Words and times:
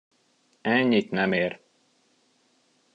Ennyit 0.63 1.11
nem 1.11 1.31
ér. 1.33 1.61